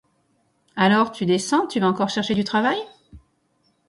Alors, 0.77 1.11
tu 1.11 1.27
descends, 1.27 1.67
tu 1.67 1.79
vas 1.79 1.85
encore 1.87 2.09
chercher 2.09 2.33
du 2.33 2.43
travail? 2.43 2.79